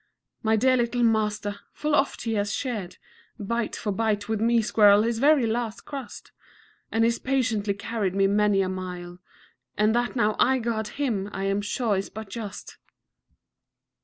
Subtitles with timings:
[0.41, 1.59] My dear little master!
[1.73, 2.97] full oft he has shared,
[3.37, 6.31] Bite for bite, with me, squirrel, his very last crust,
[6.91, 9.19] And he's patiently carried me many a mile,
[9.77, 12.79] And that now I guard him I am sure is but just.